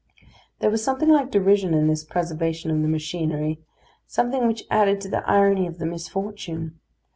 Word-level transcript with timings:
There 0.57 0.71
was 0.71 0.83
something 0.83 1.09
like 1.09 1.29
derision 1.29 1.75
in 1.75 1.85
this 1.85 2.03
preservation 2.03 2.71
of 2.71 2.81
the 2.81 2.87
machinery; 2.87 3.59
something 4.07 4.47
which 4.47 4.63
added 4.71 4.99
to 5.01 5.09
the 5.09 5.29
irony 5.29 5.67
of 5.67 5.77
the 5.77 5.85
misfortune. 5.85 6.79